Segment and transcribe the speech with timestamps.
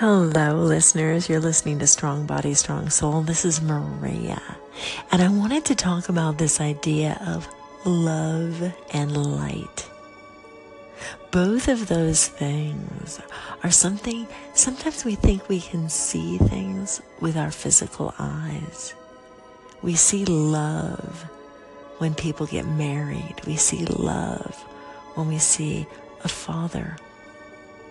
[0.00, 1.28] Hello, listeners.
[1.28, 3.22] You're listening to Strong Body, Strong Soul.
[3.22, 4.40] This is Maria.
[5.10, 7.48] And I wanted to talk about this idea of
[7.84, 9.90] love and light.
[11.32, 13.20] Both of those things
[13.64, 18.94] are something, sometimes we think we can see things with our physical eyes.
[19.82, 21.24] We see love
[21.98, 23.34] when people get married.
[23.48, 24.54] We see love
[25.16, 25.88] when we see
[26.22, 26.96] a father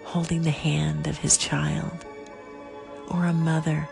[0.08, 2.06] holding the hand of his child,
[3.10, 3.88] or a mother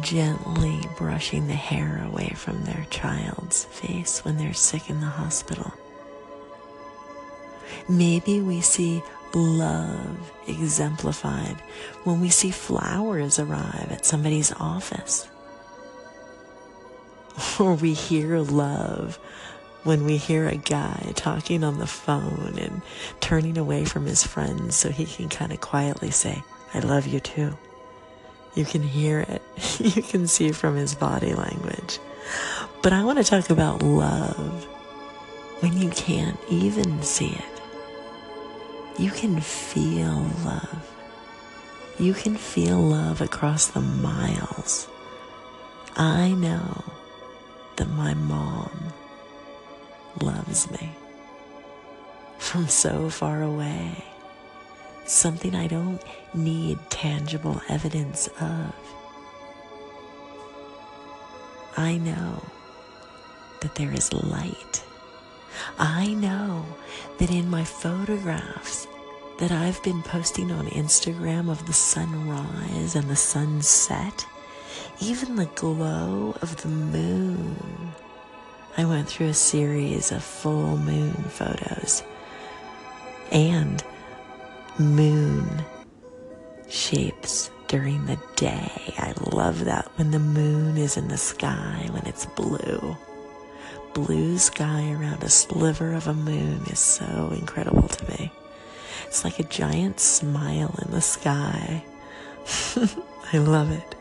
[0.00, 5.72] gently brushing the hair away from their child's face when they're sick in the hospital.
[7.88, 9.02] Maybe we see
[9.34, 11.56] love exemplified
[12.04, 15.28] when we see flowers arrive at somebody's office.
[17.60, 19.18] Or we hear love
[19.84, 22.82] when we hear a guy talking on the phone and
[23.20, 26.42] turning away from his friends so he can kind of quietly say,
[26.74, 27.56] I love you too.
[28.54, 29.42] You can hear it.
[29.78, 32.00] You can see from his body language.
[32.82, 34.64] But I want to talk about love
[35.60, 39.00] when you can't even see it.
[39.00, 40.90] You can feel love.
[41.98, 44.88] You can feel love across the miles.
[45.96, 46.84] I know
[47.76, 48.77] that my mom
[50.22, 50.90] loves me
[52.38, 54.04] from so far away.
[55.04, 56.02] Something I don't
[56.34, 58.74] need tangible evidence of.
[61.76, 62.42] I know
[63.60, 64.84] that there is light.
[65.78, 66.64] I know
[67.18, 68.86] that in my photographs
[69.38, 74.26] that I've been posting on Instagram of the sunrise and the sunset,
[75.00, 77.94] even the glow of the moon
[78.78, 82.04] I went through a series of full moon photos
[83.32, 83.82] and
[84.78, 85.64] moon
[86.68, 88.94] shapes during the day.
[88.96, 92.96] I love that when the moon is in the sky, when it's blue.
[93.94, 98.32] Blue sky around a sliver of a moon is so incredible to me.
[99.08, 101.82] It's like a giant smile in the sky.
[103.32, 103.96] I love it.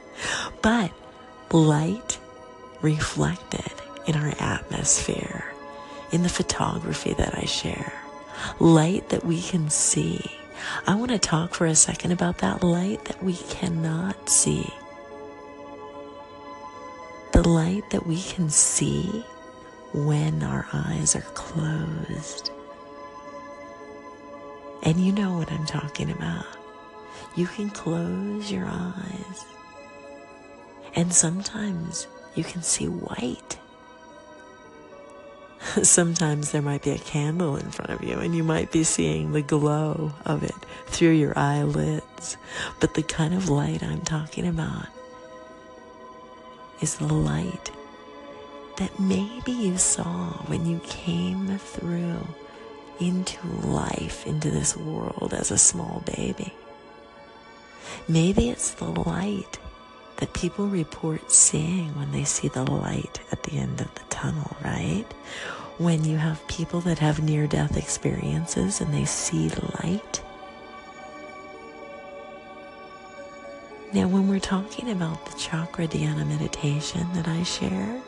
[0.62, 0.92] But
[1.52, 2.20] light
[2.84, 3.77] reflected
[4.08, 5.54] in our atmosphere,
[6.12, 7.94] in the photography that I share,
[8.60, 10.32] light that we can see.
[10.88, 14.74] I want to talk for a second about that light that we cannot see.
[17.34, 19.26] The light that we can see
[19.94, 22.52] when our eyes are closed.
[24.84, 26.46] And you know what I'm talking about.
[27.36, 29.46] You can close your eyes,
[30.96, 33.37] and sometimes you can see white.
[35.84, 39.32] Sometimes there might be a candle in front of you and you might be seeing
[39.32, 40.56] the glow of it
[40.88, 42.38] through your eyelids.
[42.80, 44.88] But the kind of light I'm talking about
[46.82, 47.72] is the light
[48.78, 52.28] that maybe you saw when you came through
[53.00, 56.54] into life, into this world as a small baby.
[58.08, 59.60] Maybe it's the light
[60.18, 64.56] that people report seeing when they see the light at the end of the tunnel,
[64.64, 65.06] right?
[65.78, 69.50] When you have people that have near death experiences and they see
[69.84, 70.24] light.
[73.94, 78.02] Now, when we're talking about the chakra dhyana meditation that I share,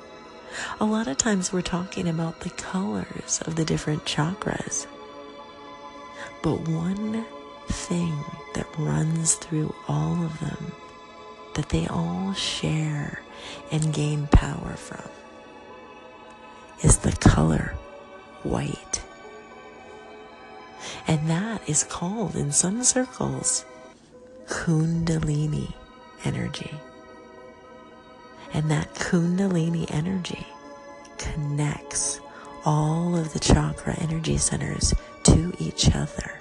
[0.79, 4.87] a lot of times we're talking about the colors of the different chakras.
[6.41, 7.25] But one
[7.67, 8.17] thing
[8.55, 10.71] that runs through all of them
[11.53, 13.21] that they all share
[13.71, 15.07] and gain power from
[16.83, 17.73] is the color
[18.43, 19.01] white.
[21.07, 23.65] And that is called in some circles
[24.47, 25.73] Kundalini
[26.23, 26.71] energy.
[28.53, 30.45] And that Kundalini energy
[31.17, 32.19] connects
[32.65, 36.39] all of the chakra energy centers to each other.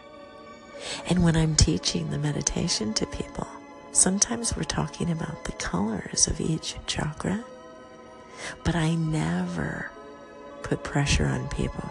[1.09, 3.47] And when I'm teaching the meditation to people,
[3.93, 7.45] sometimes we're talking about the colors of each chakra,
[8.65, 9.91] but I never
[10.63, 11.91] put pressure on people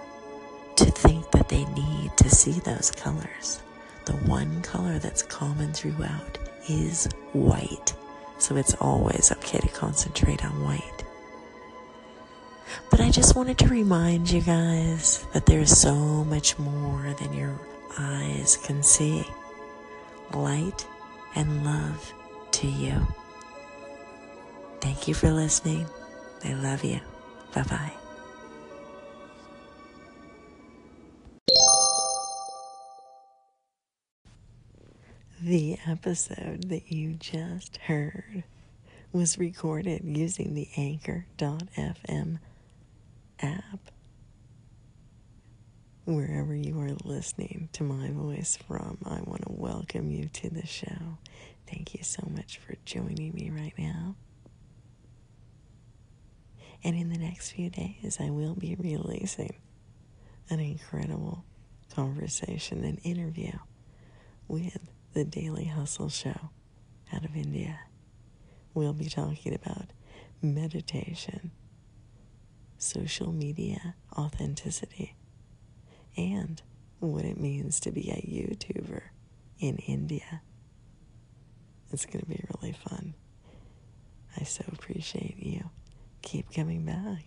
[0.75, 3.62] to think that they need to see those colors.
[4.06, 6.38] The one color that's common throughout
[6.69, 7.94] is white.
[8.40, 11.04] So it's always okay to concentrate on white.
[12.92, 17.60] But I just wanted to remind you guys that there's so much more than your
[17.98, 19.25] eyes can see.
[20.34, 20.86] Light
[21.36, 22.13] and love
[22.52, 23.06] to you.
[24.81, 25.88] Thank you for listening.
[26.44, 27.00] I love you.
[27.54, 28.06] Bye bye.
[35.48, 38.44] The episode that you just heard
[39.14, 42.40] was recorded using the Anchor.fm
[43.40, 43.80] app.
[46.04, 50.68] Wherever you are listening to my voice from, I want to welcome you to the
[50.68, 51.18] show.
[51.66, 54.16] Thank you so much for joining me right now.
[56.84, 59.56] And in the next few days, I will be releasing
[60.50, 61.46] an incredible
[61.96, 63.54] conversation, an interview
[64.50, 64.78] with
[65.18, 66.52] the Daily Hustle Show
[67.12, 67.80] out of India.
[68.75, 69.90] We'll be talking about
[70.44, 71.50] meditation,
[72.78, 75.16] social media authenticity,
[76.16, 76.62] and
[77.00, 79.02] what it means to be a YouTuber
[79.58, 80.44] in India.
[81.92, 83.16] It's going to be really fun.
[84.40, 85.72] I so appreciate you.
[86.22, 87.24] Keep coming back.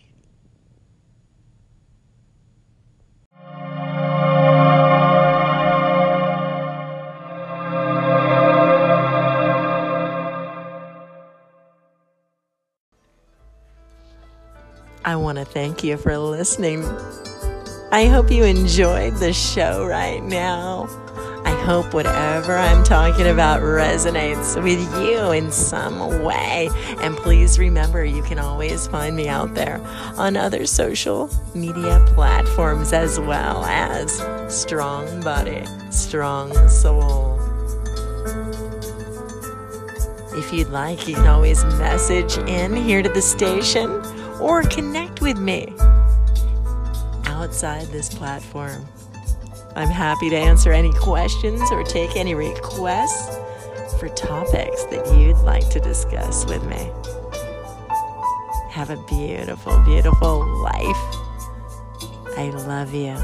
[15.10, 16.84] I want to thank you for listening.
[17.90, 20.84] I hope you enjoyed the show right now.
[21.44, 26.70] I hope whatever I'm talking about resonates with you in some way.
[27.00, 29.80] And please remember, you can always find me out there
[30.16, 37.36] on other social media platforms as well as Strong Body, Strong Soul.
[40.34, 44.00] If you'd like, you can always message in here to the station
[44.40, 45.72] or connect with me
[47.24, 48.86] outside this platform.
[49.76, 53.36] I'm happy to answer any questions or take any requests
[53.98, 56.90] for topics that you'd like to discuss with me.
[58.70, 60.96] Have a beautiful, beautiful life.
[62.36, 63.16] I love you.